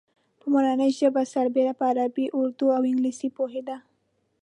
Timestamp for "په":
0.39-0.45, 1.79-1.83